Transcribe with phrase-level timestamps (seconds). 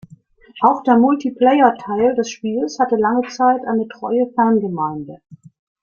[0.61, 5.21] Auch der Multiplayer-Teil des Spiels hatte lange Zeit eine treue Fangemeinde.